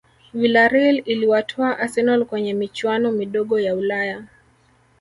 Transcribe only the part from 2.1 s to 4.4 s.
kwenye michuano midogo ya ulaya